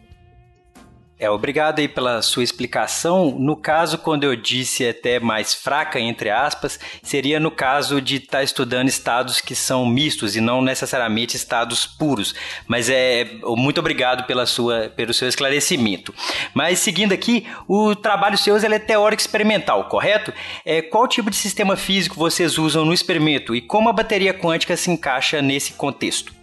É, 1.21 1.29
obrigado 1.29 1.81
aí 1.81 1.89
pela 1.89 2.23
sua 2.23 2.45
explicação. 2.45 3.35
No 3.37 3.57
caso, 3.57 3.99
quando 3.99 4.23
eu 4.23 4.37
disse 4.37 4.87
até 4.87 5.19
mais 5.19 5.53
fraca, 5.53 5.99
entre 5.99 6.31
aspas, 6.31 6.79
seria 7.03 7.41
no 7.41 7.51
caso 7.51 8.01
de 8.01 8.17
estar 8.17 8.39
tá 8.39 8.45
estudando 8.45 8.89
estados 8.89 9.41
que 9.41 9.55
são 9.55 9.85
mistos 9.85 10.37
e 10.37 10.41
não 10.41 10.63
necessariamente 10.63 11.37
estados 11.37 11.87
puros. 11.87 12.37
Mas 12.69 12.89
é 12.89 13.29
muito 13.45 13.81
obrigado 13.81 14.27
pela 14.29 14.47
sua, 14.47 14.93
pelo 14.95 15.13
seu 15.13 15.29
esclarecimento. 15.29 16.15
Mas 16.55 16.79
seguindo 16.79 17.13
aqui, 17.13 17.47
o 17.67 17.97
trabalho 17.97 18.39
seu 18.39 18.57
é 18.57 18.79
teórico 18.79 19.21
experimental, 19.21 19.89
correto? 19.89 20.33
É, 20.65 20.81
qual 20.83 21.09
tipo 21.09 21.31
de 21.31 21.37
sistema 21.37 21.77
físico 21.77 22.15
vocês 22.15 22.59
usam 22.59 22.85
no 22.85 22.93
experimento 22.93 23.57
e 23.57 23.61
como 23.61 23.89
a 23.89 23.93
bateria 23.93 24.33
quântica 24.33 24.77
se 24.77 24.91
encaixa 24.91 25.43
nesse 25.43 25.73
contexto? 25.73 26.38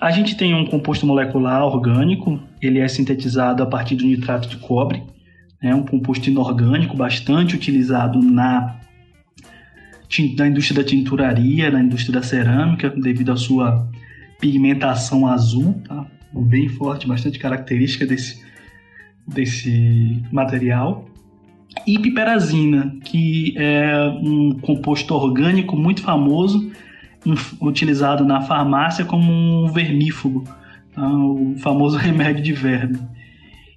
A 0.00 0.10
gente 0.10 0.36
tem 0.36 0.54
um 0.54 0.66
composto 0.66 1.06
molecular 1.06 1.62
orgânico, 1.62 2.38
ele 2.60 2.78
é 2.78 2.88
sintetizado 2.88 3.62
a 3.62 3.66
partir 3.66 3.96
do 3.96 4.04
nitrato 4.04 4.48
de 4.48 4.58
cobre, 4.58 5.02
é 5.62 5.74
um 5.74 5.84
composto 5.84 6.28
inorgânico 6.28 6.96
bastante 6.96 7.54
utilizado 7.54 8.20
na 8.20 8.76
da 10.36 10.46
indústria 10.46 10.82
da 10.82 10.88
tinturaria, 10.88 11.70
da 11.70 11.80
indústria 11.80 12.20
da 12.20 12.22
cerâmica, 12.22 12.88
devido 12.90 13.32
à 13.32 13.36
sua 13.36 13.90
pigmentação 14.40 15.26
azul, 15.26 15.74
tá? 15.86 16.06
bem 16.32 16.68
forte, 16.68 17.08
bastante 17.08 17.38
característica 17.38 18.06
desse, 18.06 18.40
desse 19.26 20.22
material. 20.30 21.06
E 21.86 21.98
piperazina, 21.98 22.96
que 23.04 23.54
é 23.56 24.08
um 24.22 24.52
composto 24.60 25.12
orgânico 25.12 25.76
muito 25.76 26.02
famoso, 26.02 26.70
utilizado 27.60 28.24
na 28.24 28.40
farmácia 28.42 29.04
como 29.04 29.32
um 29.32 29.68
vermífugo, 29.68 30.44
tá? 30.94 31.08
o 31.08 31.54
famoso 31.58 31.96
remédio 31.98 32.42
de 32.42 32.52
verme. 32.52 32.98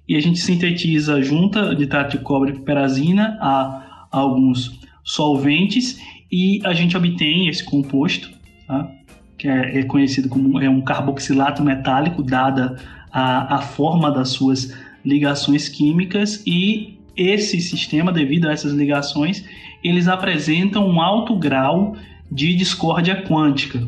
E 0.08 0.16
a 0.16 0.20
gente 0.20 0.40
sintetiza 0.40 1.22
junta 1.22 1.74
de 1.74 1.86
trato 1.86 2.18
de 2.18 2.24
cobre 2.24 2.50
e 2.50 2.54
piperazina 2.54 3.38
a, 3.40 4.06
a 4.10 4.18
alguns 4.18 4.80
solventes 5.04 6.00
e 6.30 6.60
a 6.64 6.72
gente 6.72 6.96
obtém 6.96 7.48
esse 7.48 7.64
composto, 7.64 8.30
tá? 8.66 8.90
que 9.38 9.48
é, 9.48 9.78
é, 9.78 9.82
conhecido 9.84 10.28
como 10.28 10.60
é 10.60 10.68
um 10.68 10.80
carboxilato 10.80 11.62
metálico, 11.62 12.22
dada 12.22 12.76
a, 13.10 13.56
a 13.56 13.58
forma 13.62 14.10
das 14.10 14.30
suas 14.30 14.76
ligações 15.04 15.68
químicas 15.68 16.42
e 16.46 16.98
esse 17.16 17.60
sistema, 17.60 18.12
devido 18.12 18.48
a 18.48 18.52
essas 18.52 18.72
ligações, 18.72 19.44
eles 19.82 20.08
apresentam 20.08 20.86
um 20.86 21.00
alto 21.00 21.36
grau 21.36 21.96
de 22.30 22.54
discórdia 22.54 23.22
quântica 23.22 23.86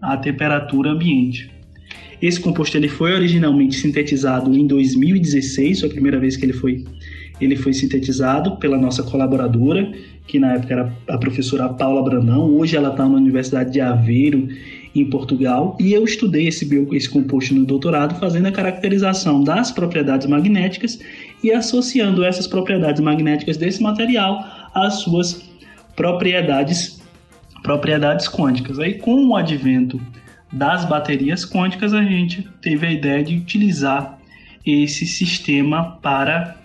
à 0.00 0.16
temperatura 0.16 0.90
ambiente. 0.90 1.50
Esse 2.20 2.38
composto 2.38 2.76
ele 2.76 2.88
foi 2.88 3.12
originalmente 3.12 3.76
sintetizado 3.76 4.54
em 4.54 4.66
2016, 4.66 5.80
foi 5.80 5.88
a 5.88 5.92
primeira 5.92 6.20
vez 6.20 6.36
que 6.36 6.44
ele 6.44 6.52
foi, 6.52 6.84
ele 7.40 7.56
foi 7.56 7.72
sintetizado 7.72 8.56
pela 8.56 8.76
nossa 8.76 9.02
colaboradora, 9.02 9.90
que 10.26 10.38
na 10.38 10.52
época 10.52 10.72
era 10.74 10.92
a 11.08 11.18
professora 11.18 11.68
Paula 11.70 12.02
Brandão, 12.02 12.54
hoje 12.54 12.76
ela 12.76 12.90
está 12.90 13.08
na 13.08 13.16
Universidade 13.16 13.72
de 13.72 13.80
Aveiro, 13.80 14.48
em 14.94 15.08
Portugal, 15.08 15.76
e 15.80 15.92
eu 15.92 16.04
estudei 16.04 16.48
esse, 16.48 16.64
bio, 16.64 16.88
esse 16.94 17.08
composto 17.08 17.54
no 17.54 17.64
doutorado, 17.64 18.18
fazendo 18.18 18.46
a 18.46 18.52
caracterização 18.52 19.42
das 19.42 19.70
propriedades 19.70 20.26
magnéticas 20.26 20.98
e 21.42 21.52
associando 21.52 22.24
essas 22.24 22.46
propriedades 22.46 23.00
magnéticas 23.00 23.56
desse 23.56 23.82
material 23.82 24.44
às 24.74 24.94
suas 24.94 25.48
propriedades, 25.94 26.99
propriedades 27.62 28.28
quânticas. 28.28 28.78
Aí, 28.78 28.94
com 28.94 29.28
o 29.28 29.36
advento 29.36 30.00
das 30.52 30.84
baterias 30.84 31.44
quânticas, 31.44 31.94
a 31.94 32.02
gente 32.02 32.48
teve 32.60 32.86
a 32.86 32.92
ideia 32.92 33.22
de 33.22 33.36
utilizar 33.36 34.18
esse 34.66 35.06
sistema 35.06 35.98
para 36.02 36.56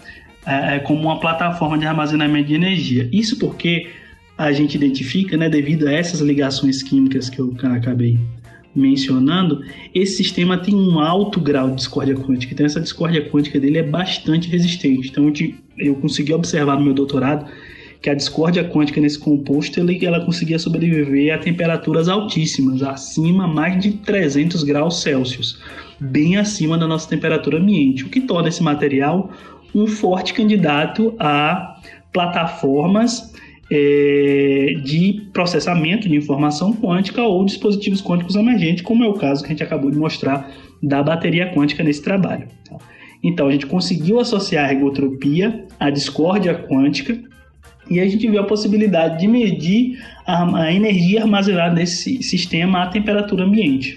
é, 0.45 0.79
como 0.79 1.01
uma 1.01 1.19
plataforma 1.19 1.77
de 1.77 1.85
armazenamento 1.85 2.47
de 2.47 2.55
energia. 2.55 3.09
Isso 3.11 3.37
porque 3.39 3.89
a 4.37 4.51
gente 4.51 4.75
identifica, 4.75 5.37
né, 5.37 5.49
devido 5.49 5.87
a 5.87 5.93
essas 5.93 6.19
ligações 6.19 6.83
químicas 6.83 7.29
que 7.29 7.39
eu 7.39 7.55
acabei 7.73 8.19
mencionando, 8.75 9.63
esse 9.93 10.17
sistema 10.17 10.57
tem 10.57 10.75
um 10.75 10.99
alto 10.99 11.39
grau 11.39 11.69
de 11.69 11.77
discórdia 11.77 12.13
quântica. 12.15 12.53
Então, 12.53 12.65
essa 12.65 12.81
discórdia 12.81 13.29
quântica 13.29 13.57
dele 13.59 13.77
é 13.77 13.83
bastante 13.83 14.49
resistente. 14.49 15.09
Então, 15.09 15.31
eu 15.77 15.95
consegui 15.95 16.33
observar 16.33 16.77
no 16.77 16.83
meu 16.83 16.93
doutorado 16.93 17.49
que 18.05 18.09
a 18.11 18.13
discórdia 18.13 18.63
quântica 18.63 19.01
nesse 19.01 19.17
composto 19.17 19.79
ela 19.79 20.23
conseguia 20.23 20.59
sobreviver 20.59 21.33
a 21.33 21.39
temperaturas 21.39 22.07
altíssimas, 22.07 22.83
acima 22.83 23.47
mais 23.47 23.81
de 23.81 23.93
300 23.93 24.63
graus 24.63 25.01
Celsius, 25.01 25.59
bem 25.99 26.37
acima 26.37 26.77
da 26.77 26.85
nossa 26.85 27.09
temperatura 27.09 27.57
ambiente, 27.57 28.03
o 28.03 28.09
que 28.09 28.21
torna 28.21 28.49
esse 28.49 28.61
material 28.61 29.31
um 29.73 29.87
forte 29.87 30.35
candidato 30.35 31.15
a 31.17 31.81
plataformas 32.13 33.33
é, 33.71 34.75
de 34.83 35.27
processamento 35.33 36.07
de 36.07 36.15
informação 36.15 36.73
quântica 36.73 37.23
ou 37.23 37.43
dispositivos 37.43 38.03
quânticos 38.03 38.35
emergentes, 38.35 38.83
como 38.83 39.03
é 39.03 39.07
o 39.07 39.15
caso 39.15 39.41
que 39.41 39.47
a 39.47 39.49
gente 39.49 39.63
acabou 39.63 39.89
de 39.89 39.97
mostrar 39.97 40.51
da 40.83 41.01
bateria 41.01 41.51
quântica 41.51 41.83
nesse 41.83 42.03
trabalho. 42.03 42.47
Tá? 42.69 42.77
Então, 43.23 43.47
a 43.47 43.51
gente 43.51 43.65
conseguiu 43.65 44.19
associar 44.19 44.69
a 44.69 44.71
ergotropia 44.71 45.65
à 45.79 45.89
discórdia 45.89 46.53
quântica 46.53 47.19
e 47.89 47.99
a 47.99 48.07
gente 48.07 48.27
viu 48.27 48.39
a 48.39 48.45
possibilidade 48.45 49.19
de 49.19 49.27
medir 49.27 49.99
a, 50.25 50.63
a 50.63 50.73
energia 50.73 51.21
armazenada 51.21 51.75
nesse 51.75 52.21
sistema 52.23 52.83
à 52.83 52.87
temperatura 52.87 53.43
ambiente. 53.43 53.95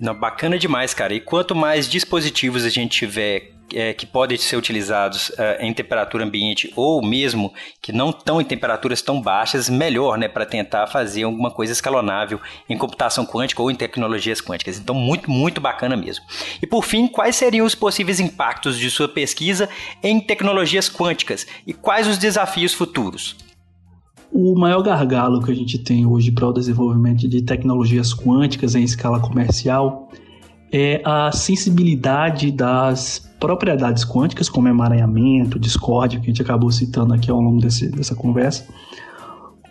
Não, 0.00 0.14
bacana 0.14 0.58
demais, 0.58 0.94
cara. 0.94 1.14
E 1.14 1.20
quanto 1.20 1.54
mais 1.54 1.88
dispositivos 1.88 2.64
a 2.64 2.68
gente 2.68 2.98
tiver 2.98 3.57
é, 3.74 3.92
que 3.92 4.06
podem 4.06 4.36
ser 4.36 4.56
utilizados 4.56 5.32
é, 5.38 5.66
em 5.66 5.72
temperatura 5.72 6.24
ambiente 6.24 6.72
ou 6.76 7.02
mesmo 7.02 7.52
que 7.82 7.92
não 7.92 8.10
estão 8.10 8.40
em 8.40 8.44
temperaturas 8.44 9.02
tão 9.02 9.20
baixas, 9.20 9.68
melhor, 9.68 10.18
né, 10.18 10.28
para 10.28 10.46
tentar 10.46 10.86
fazer 10.86 11.24
alguma 11.24 11.50
coisa 11.50 11.72
escalonável 11.72 12.40
em 12.68 12.76
computação 12.76 13.26
quântica 13.26 13.62
ou 13.62 13.70
em 13.70 13.74
tecnologias 13.74 14.40
quânticas. 14.40 14.78
Então, 14.78 14.94
muito, 14.94 15.30
muito 15.30 15.60
bacana 15.60 15.96
mesmo. 15.96 16.24
E 16.62 16.66
por 16.66 16.84
fim, 16.84 17.06
quais 17.06 17.36
seriam 17.36 17.66
os 17.66 17.74
possíveis 17.74 18.20
impactos 18.20 18.78
de 18.78 18.90
sua 18.90 19.08
pesquisa 19.08 19.68
em 20.02 20.20
tecnologias 20.20 20.88
quânticas 20.88 21.46
e 21.66 21.72
quais 21.72 22.06
os 22.06 22.18
desafios 22.18 22.74
futuros? 22.74 23.36
O 24.30 24.58
maior 24.58 24.82
gargalo 24.82 25.42
que 25.42 25.50
a 25.50 25.54
gente 25.54 25.78
tem 25.78 26.04
hoje 26.04 26.30
para 26.30 26.46
o 26.46 26.52
desenvolvimento 26.52 27.26
de 27.26 27.42
tecnologias 27.42 28.14
quânticas 28.14 28.74
em 28.74 28.82
escala 28.82 29.20
comercial 29.20 30.08
é 30.70 31.00
a 31.04 31.32
sensibilidade 31.32 32.52
das 32.52 33.27
propriedades 33.38 34.04
quânticas, 34.04 34.48
como 34.48 34.68
emaranhamento, 34.68 35.58
discórdia, 35.58 36.18
que 36.18 36.26
a 36.26 36.28
gente 36.28 36.42
acabou 36.42 36.70
citando 36.70 37.14
aqui 37.14 37.30
ao 37.30 37.40
longo 37.40 37.60
desse, 37.60 37.90
dessa 37.90 38.14
conversa, 38.14 38.66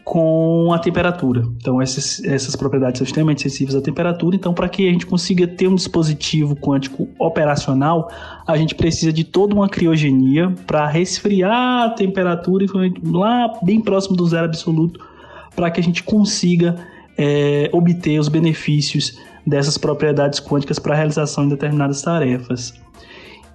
com 0.03 0.71
a 0.71 0.79
temperatura. 0.79 1.43
Então, 1.57 1.81
essas, 1.81 2.23
essas 2.23 2.55
propriedades 2.55 2.97
são 2.97 3.05
extremamente 3.05 3.41
sensíveis 3.41 3.75
à 3.75 3.81
temperatura. 3.81 4.37
Então, 4.37 4.53
para 4.53 4.69
que 4.69 4.87
a 4.87 4.91
gente 4.91 5.05
consiga 5.05 5.45
ter 5.45 5.67
um 5.67 5.75
dispositivo 5.75 6.55
quântico 6.55 7.09
operacional, 7.19 8.09
a 8.47 8.55
gente 8.55 8.73
precisa 8.73 9.11
de 9.11 9.25
toda 9.25 9.53
uma 9.53 9.67
criogenia 9.67 10.53
para 10.65 10.87
resfriar 10.87 11.87
a 11.87 11.89
temperatura 11.89 12.65
lá 13.03 13.51
bem 13.61 13.81
próximo 13.81 14.15
do 14.15 14.25
zero 14.25 14.45
absoluto, 14.45 15.05
para 15.53 15.69
que 15.69 15.81
a 15.81 15.83
gente 15.83 16.01
consiga 16.03 16.75
é, 17.17 17.69
obter 17.73 18.17
os 18.17 18.29
benefícios 18.29 19.19
dessas 19.45 19.77
propriedades 19.77 20.39
quânticas 20.39 20.79
para 20.79 20.93
a 20.93 20.95
realização 20.95 21.43
de 21.43 21.49
determinadas 21.49 22.01
tarefas. 22.01 22.73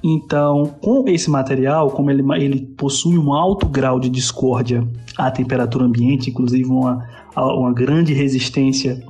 Então, 0.02 0.74
com 0.80 1.04
esse 1.06 1.30
material, 1.30 1.90
como 1.90 2.10
ele, 2.10 2.24
ele 2.42 2.66
possui 2.76 3.16
um 3.16 3.32
alto 3.32 3.66
grau 3.66 4.00
de 4.00 4.08
discórdia 4.08 4.86
à 5.16 5.30
temperatura 5.30 5.84
ambiente, 5.84 6.30
inclusive 6.30 6.64
uma, 6.64 7.06
uma 7.36 7.72
grande 7.72 8.12
resistência 8.12 9.00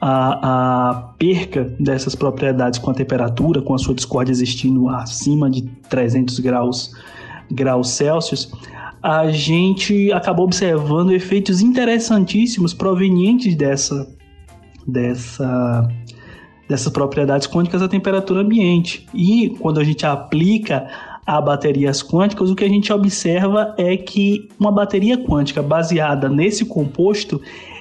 à, 0.00 0.90
à 0.90 0.94
perca 1.18 1.74
dessas 1.80 2.14
propriedades 2.14 2.78
com 2.78 2.90
a 2.90 2.94
temperatura, 2.94 3.60
com 3.60 3.74
a 3.74 3.78
sua 3.78 3.94
discórdia 3.94 4.30
existindo 4.30 4.88
acima 4.88 5.50
de 5.50 5.62
300 5.88 6.38
graus, 6.38 6.92
graus 7.50 7.90
Celsius, 7.90 8.52
a 9.02 9.30
gente 9.30 10.12
acabou 10.12 10.44
observando 10.44 11.12
efeitos 11.12 11.60
interessantíssimos 11.60 12.74
provenientes 12.74 13.56
dessa, 13.56 14.08
dessa 14.86 15.88
dessas 16.68 16.92
propriedades 16.92 17.46
quânticas 17.46 17.80
à 17.80 17.88
temperatura 17.88 18.40
ambiente. 18.40 19.06
E 19.14 19.50
quando 19.58 19.80
a 19.80 19.84
gente 19.84 20.04
aplica 20.04 20.86
a 21.26 21.40
baterias 21.40 22.02
quânticas, 22.02 22.50
o 22.50 22.54
que 22.54 22.64
a 22.64 22.68
gente 22.68 22.92
observa 22.92 23.74
é 23.76 23.96
que 23.96 24.48
uma 24.58 24.70
bateria 24.70 25.18
quântica 25.18 25.62
baseada 25.62 26.28
nesse 26.28 26.64
composto, 26.64 27.40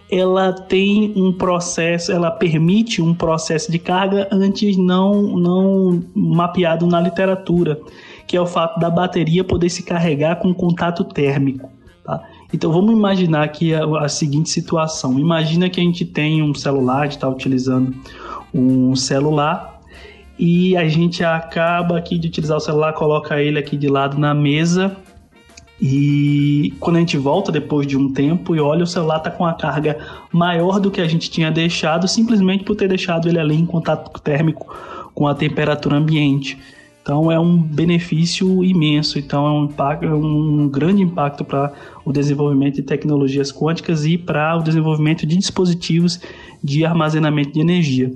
ela 0.10 0.54
tem 0.54 1.14
um 1.16 1.34
processo, 1.34 2.12
ela 2.12 2.32
permite 2.32 3.02
um 3.02 3.14
processo 3.14 3.72
de 3.72 3.78
carga 3.78 4.28
antes 4.32 4.78
não, 4.78 5.22
não 5.38 6.04
mapeado 6.16 6.88
na 6.88 7.00
literatura, 7.02 7.80
que 8.26 8.38
é 8.38 8.42
o 8.42 8.46
fato 8.46 8.80
da 8.80 8.90
bateria 8.90 9.44
poder 9.44 9.70
se 9.70 9.84
carregar 9.84 10.38
com 10.38 10.54
contato 10.54 11.04
térmico. 11.04 11.70
Tá? 12.04 12.22
Então 12.54 12.72
vamos 12.72 12.94
imaginar 12.94 13.44
aqui 13.44 13.74
a, 13.74 13.84
a 14.04 14.10
seguinte 14.10 14.50
situação: 14.50 15.20
imagina 15.20 15.70
que 15.70 15.80
a 15.80 15.84
gente 15.84 16.06
tem 16.06 16.42
um 16.42 16.54
celular, 16.54 17.02
a 17.02 17.04
gente 17.04 17.14
está 17.14 17.30
utilizando 17.30 17.96
um 18.54 18.96
celular 18.96 19.82
e 20.40 20.78
a 20.78 20.88
gente 20.88 21.24
acaba 21.24 21.98
aqui 21.98 22.18
de 22.18 22.28
utilizar 22.28 22.58
o 22.58 22.62
celular, 22.62 22.94
coloca 22.94 23.42
ele 23.42 23.58
aqui 23.58 23.76
de 23.76 23.88
lado 23.88 24.18
na 24.18 24.34
mesa 24.34 24.96
e 25.80 26.74
quando 26.80 26.96
a 26.96 27.00
gente 27.00 27.18
volta 27.18 27.52
depois 27.52 27.86
de 27.86 27.96
um 27.96 28.12
tempo 28.12 28.56
e 28.56 28.60
olha, 28.60 28.84
o 28.84 28.88
celular 28.88 29.18
está 29.18 29.30
com 29.30 29.46
a 29.46 29.54
carga 29.54 29.98
maior 30.32 30.80
do 30.80 30.90
que 30.90 31.00
a 31.00 31.08
gente 31.08 31.30
tinha 31.30 31.52
deixado, 31.52 32.08
simplesmente 32.08 32.64
por 32.64 32.76
ter 32.76 32.88
deixado 32.88 33.30
ele 33.30 33.40
ali 33.40 33.56
em 33.56 33.66
contato 33.66 34.20
térmico 34.22 34.76
com 35.14 35.28
a 35.28 35.36
temperatura 35.36 35.96
ambiente. 35.96 36.58
Então 37.08 37.32
é 37.32 37.40
um 37.40 37.58
benefício 37.58 38.66
imenso, 38.66 39.18
então 39.18 39.48
é 39.48 39.52
um, 39.52 39.64
impacto, 39.64 40.04
é 40.06 40.14
um 40.14 40.68
grande 40.68 41.02
impacto 41.02 41.46
para 41.46 41.72
o 42.04 42.12
desenvolvimento 42.12 42.76
de 42.76 42.82
tecnologias 42.82 43.50
quânticas 43.50 44.04
e 44.04 44.18
para 44.18 44.58
o 44.58 44.62
desenvolvimento 44.62 45.26
de 45.26 45.38
dispositivos 45.38 46.20
de 46.62 46.84
armazenamento 46.84 47.54
de 47.54 47.62
energia. 47.62 48.12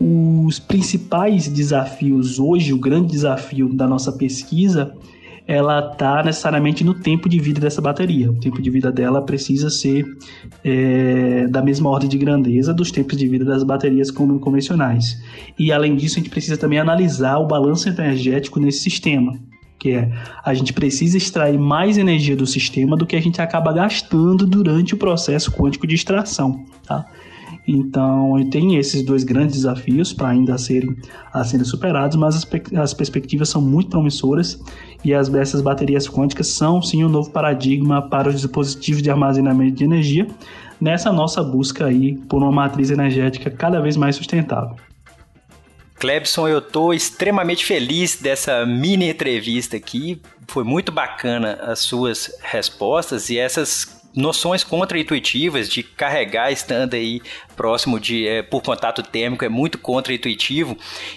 Os 0.00 0.58
principais 0.58 1.48
desafios 1.48 2.38
hoje, 2.38 2.72
o 2.72 2.78
grande 2.78 3.08
desafio 3.08 3.68
da 3.74 3.86
nossa 3.86 4.10
pesquisa 4.10 4.94
ela 5.46 5.90
está 5.92 6.22
necessariamente 6.22 6.82
no 6.82 6.94
tempo 6.94 7.28
de 7.28 7.38
vida 7.38 7.60
dessa 7.60 7.80
bateria. 7.80 8.30
O 8.30 8.40
tempo 8.40 8.62
de 8.62 8.70
vida 8.70 8.90
dela 8.90 9.20
precisa 9.22 9.68
ser 9.68 10.06
é, 10.64 11.46
da 11.48 11.62
mesma 11.62 11.90
ordem 11.90 12.08
de 12.08 12.16
grandeza 12.16 12.72
dos 12.72 12.90
tempos 12.90 13.18
de 13.18 13.28
vida 13.28 13.44
das 13.44 13.62
baterias 13.62 14.10
convencionais. 14.10 15.22
E 15.58 15.70
além 15.70 15.96
disso, 15.96 16.16
a 16.18 16.20
gente 16.20 16.30
precisa 16.30 16.56
também 16.56 16.78
analisar 16.78 17.38
o 17.38 17.46
balanço 17.46 17.88
energético 17.88 18.58
nesse 18.58 18.80
sistema 18.80 19.38
que 19.76 19.90
é 19.90 20.10
a 20.42 20.54
gente 20.54 20.72
precisa 20.72 21.18
extrair 21.18 21.58
mais 21.58 21.98
energia 21.98 22.34
do 22.34 22.46
sistema 22.46 22.96
do 22.96 23.04
que 23.04 23.14
a 23.14 23.20
gente 23.20 23.42
acaba 23.42 23.70
gastando 23.70 24.46
durante 24.46 24.94
o 24.94 24.96
processo 24.96 25.52
quântico 25.52 25.86
de 25.86 25.94
extração, 25.94 26.64
tá? 26.86 27.04
Então, 27.66 28.34
tem 28.50 28.76
esses 28.76 29.02
dois 29.02 29.24
grandes 29.24 29.56
desafios 29.56 30.12
para 30.12 30.28
ainda 30.28 30.58
serem, 30.58 30.94
a 31.32 31.42
serem 31.44 31.64
superados, 31.64 32.16
mas 32.16 32.36
as, 32.36 32.46
as 32.76 32.92
perspectivas 32.92 33.48
são 33.48 33.62
muito 33.62 33.88
promissoras 33.88 34.60
e 35.02 35.14
as, 35.14 35.32
essas 35.32 35.62
baterias 35.62 36.06
quânticas 36.08 36.48
são 36.48 36.82
sim 36.82 37.02
um 37.04 37.08
novo 37.08 37.30
paradigma 37.30 38.02
para 38.02 38.28
os 38.28 38.40
dispositivos 38.40 39.02
de 39.02 39.10
armazenamento 39.10 39.76
de 39.76 39.84
energia 39.84 40.26
nessa 40.80 41.10
nossa 41.10 41.42
busca 41.42 41.86
aí 41.86 42.16
por 42.28 42.42
uma 42.42 42.52
matriz 42.52 42.90
energética 42.90 43.50
cada 43.50 43.80
vez 43.80 43.96
mais 43.96 44.16
sustentável. 44.16 44.76
Clebson, 45.98 46.48
eu 46.48 46.58
estou 46.58 46.92
extremamente 46.92 47.64
feliz 47.64 48.16
dessa 48.20 48.66
mini 48.66 49.08
entrevista 49.08 49.76
aqui. 49.76 50.20
Foi 50.48 50.62
muito 50.62 50.92
bacana 50.92 51.54
as 51.62 51.78
suas 51.78 52.30
respostas 52.42 53.30
e 53.30 53.38
essas 53.38 54.03
noções 54.14 54.62
contra-intuitivas 54.62 55.68
de 55.68 55.82
carregar 55.82 56.50
estando 56.52 56.94
aí 56.94 57.20
próximo 57.56 57.98
de 57.98 58.26
é, 58.26 58.42
por 58.42 58.62
contato 58.62 59.02
térmico 59.02 59.44
é 59.44 59.48
muito 59.48 59.78
contra-intuitivo 59.78 60.76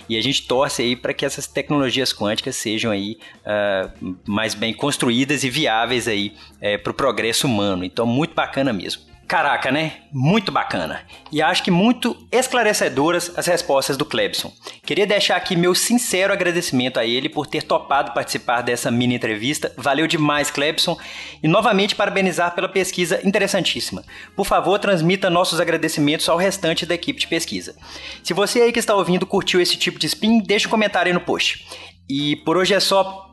e 0.10 0.18
a 0.18 0.22
gente 0.22 0.48
torce 0.48 0.82
aí 0.82 0.96
para 0.96 1.14
que 1.14 1.26
essas 1.26 1.48
tecnologias 1.48 2.14
quânticas 2.14 2.56
sejam 2.56 2.92
aí 2.92 3.18
uh, 3.46 4.16
mais 4.26 4.54
bem 4.54 4.74
construídas 4.74 5.44
e 5.44 5.50
viáveis 5.50 6.08
aí 6.08 6.34
é, 6.60 6.78
para 6.78 6.92
o 6.92 6.94
progresso 6.94 7.48
humano. 7.48 7.84
Então 7.84 8.06
muito 8.06 8.34
bacana 8.34 8.74
mesmo. 8.74 9.07
Caraca, 9.28 9.70
né? 9.70 9.98
Muito 10.10 10.54
bacana. 10.54 11.02
E 11.30 11.42
acho 11.42 11.62
que 11.62 11.70
muito 11.70 12.16
esclarecedoras 12.32 13.38
as 13.38 13.46
respostas 13.46 13.98
do 13.98 14.06
Clebson. 14.06 14.54
Queria 14.86 15.06
deixar 15.06 15.36
aqui 15.36 15.54
meu 15.54 15.76
sincero 15.76 16.32
agradecimento 16.32 16.98
a 16.98 17.06
ele 17.06 17.28
por 17.28 17.46
ter 17.46 17.64
topado 17.64 18.14
participar 18.14 18.62
dessa 18.62 18.90
mini 18.90 19.16
entrevista. 19.16 19.74
Valeu 19.76 20.08
demais, 20.08 20.50
Clebson. 20.50 20.98
E 21.44 21.48
novamente 21.48 21.94
parabenizar 21.94 22.56
pela 22.56 22.70
pesquisa 22.70 23.20
interessantíssima. 23.28 24.02
Por 24.34 24.46
favor, 24.46 24.80
transmita 24.80 25.30
nossos 25.30 25.60
agradecimentos 25.60 26.30
ao 26.30 26.38
restante 26.38 26.86
da 26.86 26.96
equipe 26.96 27.20
de 27.20 27.28
pesquisa. 27.28 27.76
Se 28.24 28.34
você 28.34 28.62
aí 28.62 28.72
que 28.72 28.80
está 28.80 28.96
ouvindo 28.96 29.26
curtiu 29.26 29.60
esse 29.60 29.76
tipo 29.76 30.00
de 30.00 30.08
spin, 30.08 30.40
deixe 30.40 30.68
um 30.68 30.72
comentário 30.72 31.10
aí 31.10 31.14
no 31.14 31.20
post. 31.20 31.68
E 32.10 32.38
por 32.38 32.56
hoje 32.56 32.74
é 32.74 32.80
só 32.80 33.28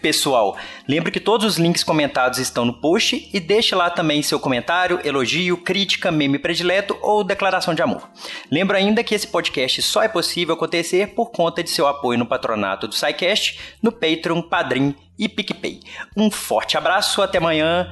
pessoal. 0.00 0.56
Lembre 0.88 1.10
que 1.10 1.20
todos 1.20 1.46
os 1.46 1.58
links 1.58 1.82
comentados 1.82 2.38
estão 2.38 2.64
no 2.64 2.74
post 2.74 3.28
e 3.32 3.40
deixe 3.40 3.74
lá 3.74 3.90
também 3.90 4.22
seu 4.22 4.38
comentário, 4.40 5.00
elogio, 5.04 5.56
crítica, 5.56 6.10
meme 6.10 6.38
predileto 6.38 6.98
ou 7.02 7.24
declaração 7.24 7.74
de 7.74 7.82
amor. 7.82 8.08
Lembro 8.50 8.76
ainda 8.76 9.04
que 9.04 9.14
esse 9.14 9.26
podcast 9.26 9.82
só 9.82 10.02
é 10.02 10.08
possível 10.08 10.54
acontecer 10.54 11.14
por 11.14 11.30
conta 11.30 11.62
de 11.62 11.70
seu 11.70 11.86
apoio 11.86 12.18
no 12.18 12.26
patronato 12.26 12.88
do 12.88 12.94
SciCast, 12.94 13.58
no 13.82 13.92
Patreon, 13.92 14.42
Padrim 14.42 14.94
e 15.18 15.28
PicPay. 15.28 15.80
Um 16.16 16.30
forte 16.30 16.76
abraço, 16.76 17.22
até 17.22 17.38
amanhã. 17.38 17.90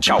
Tchau. 0.00 0.20